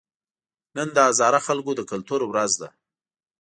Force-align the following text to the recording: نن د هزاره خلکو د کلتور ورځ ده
نن 0.75 0.87
د 0.95 0.97
هزاره 1.07 1.39
خلکو 1.47 1.71
د 1.75 1.81
کلتور 1.91 2.21
ورځ 2.25 2.51
ده 2.61 2.69